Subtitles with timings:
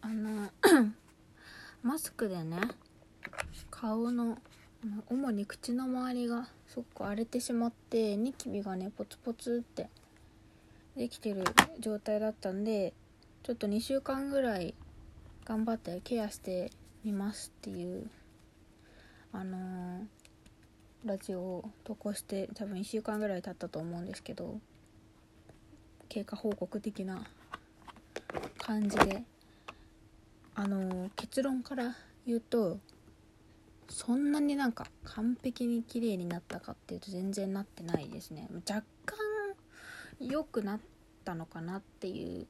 [0.00, 0.50] あの
[1.82, 2.58] マスクでね
[3.70, 4.38] 顔の
[4.82, 9.88] あの主に口の周りがすごく荒れてしまってニキビがねポツポツって
[10.96, 11.44] できてる
[11.80, 12.94] 状態だったんで
[13.42, 14.74] ちょっと2週間ぐらい
[15.44, 16.70] 頑張ってケアして
[17.04, 18.08] みますっていう
[19.32, 20.18] あのー
[21.04, 24.58] ラジオを投稿して多分1週間ぐらい経ったと思うんですけど
[26.08, 27.24] 経過報告的な
[28.68, 29.22] 感じで
[30.54, 31.96] あの結論から
[32.26, 32.78] 言うと
[33.88, 38.46] そんなになんか完璧に綺麗になったかっていうと全然なってないですね。
[38.68, 39.16] 若干
[40.20, 40.80] 良くなっ
[41.24, 42.46] たのかなっていう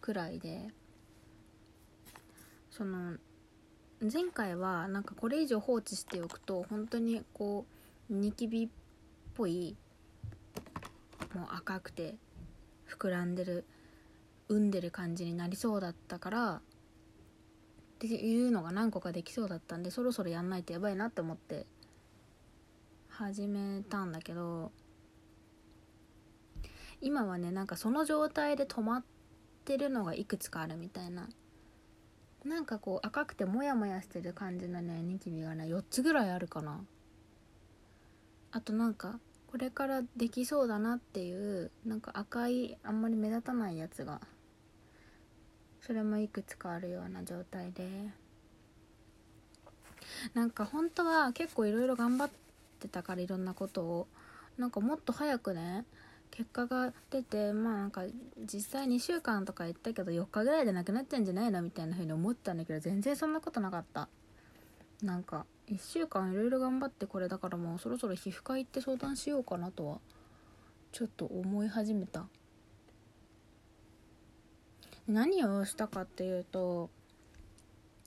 [0.00, 0.70] くらいで
[2.72, 3.12] その
[4.00, 7.64] 前回はなんかこれ以上放置しておくと本当にこ
[8.10, 8.68] うニキビっ
[9.36, 9.76] ぽい
[11.32, 12.16] もう赤くて
[12.88, 13.64] 膨らんでる
[14.48, 16.60] 産んでる感じになりそうだったからっ
[17.98, 21.66] ていうのが何個かできそうだったんでそろそろやんないとやばいなって思って
[23.08, 24.72] 始めたんだけど
[27.00, 29.04] 今はねなんかその状態で止まっ
[29.64, 31.28] てるのがいくつかあるみたいな。
[32.44, 36.84] なんかこう赤くてモヤモヤしてる感じのねニキビがね4つぐらいあるかな。
[38.52, 39.18] あとなんか
[39.54, 44.20] これからできそうだなっていうなんか赤いあんまり目立たないやつが
[45.80, 47.88] それもいくつかあるような状態で。
[50.34, 52.30] なんか本当は結構いろいろ頑張っ
[52.80, 54.08] てたからいろんなことを。
[54.58, 55.84] なんかもっと早くね
[56.32, 58.02] 結果が出てまあなんか
[58.52, 64.08] 実際2週間とか言ったけど4日ぐらいでなくなってんじゃないのみたいな風に思ったんだけど全然そんなことなかった。
[65.00, 69.98] なんか1週間いろいろ頑張ってこれだからもうそろそろ皮膚科行って相談しようかなとは
[70.92, 72.26] ちょっと思い始めた。
[75.06, 76.88] 何をしたかっていうと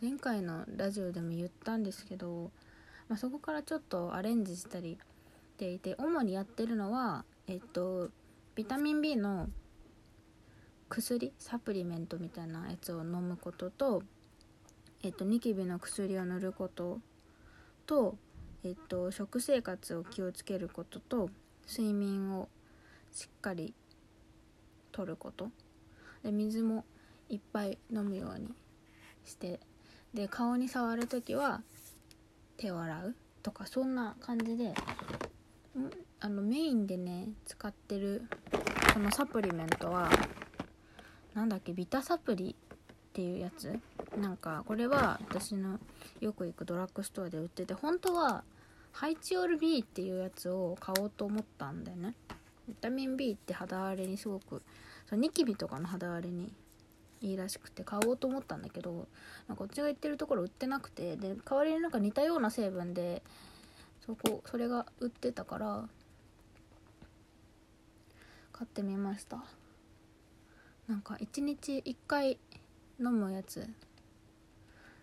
[0.00, 2.50] 前回のラジオでも言ったんですけど、
[3.08, 8.10] まあ、そこからちょっとアレンジしたりしていて主にやってるのはえっと
[8.54, 9.48] ビタミン B の
[10.88, 14.02] 薬サプリメントみたいなやつを飲むことと
[15.02, 17.00] えっとニキビの薬を塗ること
[17.88, 18.16] と
[18.62, 21.30] えっと食生活を気をつけることと
[21.68, 22.48] 睡眠を
[23.10, 23.74] しっかり
[24.92, 25.50] とること。
[26.22, 26.84] で水も
[27.28, 28.48] いっぱい飲むように
[29.24, 29.60] して
[30.12, 31.62] で顔に触る時は
[32.56, 34.74] 手を洗うとかそんな感じで
[36.20, 38.24] あのメインでね使ってる
[38.92, 40.10] このサプリメントは
[41.34, 42.56] なんだっけビタサプリ
[43.08, 43.78] っていうやつ？
[44.16, 45.78] なんかこれは私の
[46.20, 48.44] よく行くドラッグストアで売ってて本当は
[48.92, 52.14] ハイチオール B っていうやつを買おうと思ったんだよね。
[52.68, 54.62] ビタミン B って肌荒れにすごく
[55.08, 56.52] そニキビとかの肌荒れに
[57.20, 59.08] いいらしくて買おうと思ったんだけど
[59.56, 63.22] こっちが言ってるところ売ってなくてで代わりになんか似たような成分で
[64.04, 65.88] そこそれが売ってたから
[68.52, 69.42] 買ってみました。
[70.86, 72.38] なんか1日1回
[73.00, 73.66] 飲むやつ。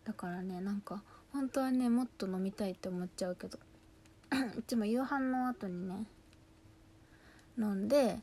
[0.04, 1.02] だからねなんか
[1.34, 3.58] 本当はねもっと飲みたいって思っちゃうけど。
[4.58, 6.06] いつも夕飯の後にね
[7.58, 8.20] 飲んで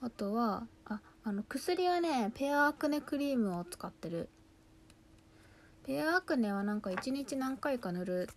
[0.00, 4.28] あとはああの薬はねペアアクネクリームを使ってる。
[5.84, 8.28] ペアアクネはなんか1日何回か塗る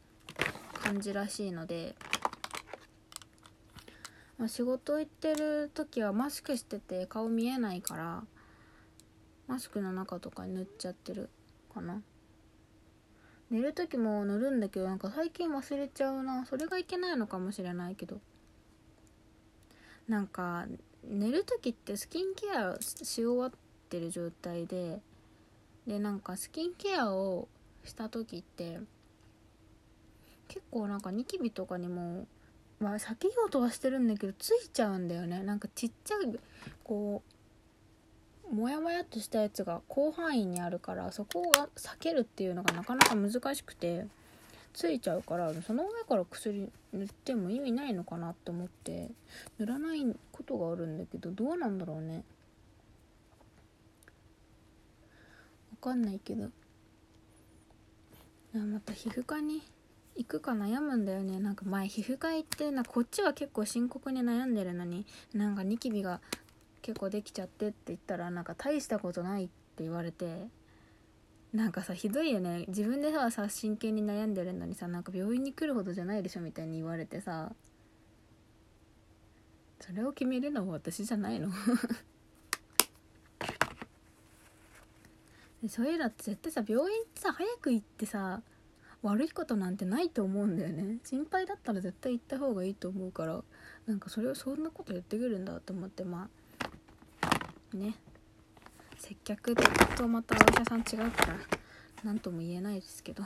[0.82, 1.96] 感じらしいので
[4.44, 8.24] まあ、仕事行ってる時はマスクしてて顔見えないから
[9.48, 11.30] マスクの中とかに塗っちゃってる
[11.74, 12.02] かな。
[13.50, 16.46] 寝る時も塗るんだけどなんか最近忘れちゃうな。
[16.46, 18.20] それがいけないのかもしれないけど。
[20.08, 20.66] なんか
[21.04, 23.52] 寝る時ってスキンケアし終わっ
[23.90, 25.00] てる状態で
[25.88, 27.48] でなんかスキンケアを
[27.84, 28.80] した時って
[30.48, 32.28] 結構なんかニキビとかにも
[32.80, 35.42] まあ避けようとはしてるんだけどついちゃうんだよね。
[35.44, 36.40] なんかちっちゃい
[36.84, 37.33] こう
[38.54, 44.06] モヤモヤっとしたやつが広範囲にあるからそこが避けるっていうのがなかなか難しくて
[44.74, 49.10] ついちゃうからその上から薬塗っても意味ないのかなって思って
[49.60, 52.24] 塗らないことがあるんだけどどうなんだろうね。
[55.72, 56.50] わかんないけど。
[58.54, 59.64] また皮膚科に
[60.16, 61.40] 行くか悩むんだよね。
[61.40, 66.22] なんか前皮膚科行ってなこっちは結構深刻に悩んでるのになんかニキビが
[66.84, 70.48] 結構できちゃってって言ったらなんか大したことないって言われて
[71.54, 72.66] なんかさひどいよね。
[72.68, 77.54] 自分でささ真剣に悩んでるのにさなんか病院に来るほどじゃないでしょみたいに言われてさ
[79.80, 81.50] それを決めるのは私じゃないの？
[85.70, 88.42] そういうのって絶対さ病院ってさ早く行ってさ
[89.02, 91.00] 悪いことなんてないと思うんだよね。
[91.04, 93.44] 心配だったら絶対行った方がいいと思うから
[93.86, 96.43] なんかそれをそんなこと言ってくるんだと思ってまあ
[97.78, 97.96] ね。
[98.98, 99.56] 接客
[99.98, 101.36] とまたお医者さん違うから
[102.04, 103.24] 何とも言えないですけど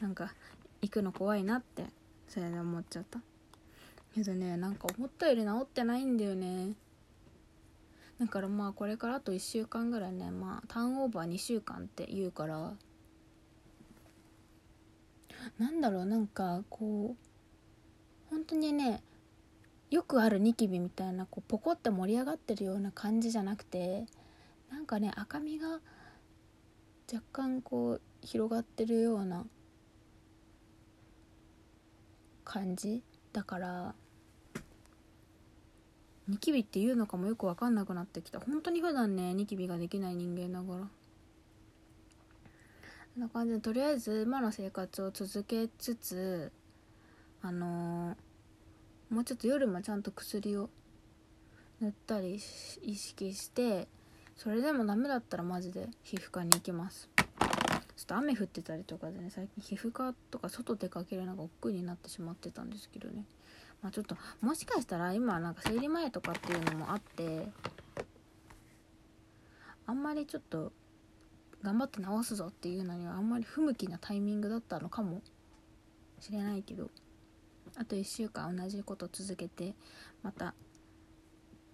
[0.00, 0.34] なんか
[0.82, 1.86] 行くの怖いなって
[2.28, 3.20] それで思っちゃった。
[4.14, 6.74] けどねなんか思ったより治ってないんだよね。
[8.20, 12.74] だからまあこれからあと1週間ぐらいねまあターンオーバー2週間って言うから
[15.58, 19.02] なんだろうなんかこう本当にね
[19.92, 24.06] よくあるニキビみたいなこうポコって盛り上がってるような感じじゃなくて
[24.70, 25.80] なんかね赤みが
[27.12, 29.44] 若干こう広がってるような
[32.42, 33.02] 感じ
[33.34, 33.94] だから
[36.26, 38.40] ニキビっていうのかもよく分かんなくなってきた。
[38.40, 40.88] 本当に普段ねニキビができない人間だから。
[43.12, 46.50] そんな感じでとりあえず今の生活を続けつつ
[47.42, 48.16] あのー、
[49.12, 50.70] もうちょっと夜もちゃんと薬を
[51.82, 52.40] 塗ったり意
[52.94, 53.86] 識して
[54.36, 57.10] それでもダメだったらマジで皮膚科に行きます。
[57.94, 63.26] ちょっと雨降ってたりとかでね最近皮膚科とか外出かけるのが億劫になってしまってたんですけどね。
[63.82, 67.46] まあちょっともしかしたら今なんか生理前とかっていうのもあって
[69.86, 70.72] あんまりちょっと
[71.62, 75.20] 頑張って直すぞっていうのにはあんまり不向きなタイミングだったのかも
[76.18, 76.88] しれないけど。
[77.76, 79.74] あと1週間同じこと続けて
[80.22, 80.54] また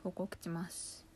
[0.02, 1.07] 報告します。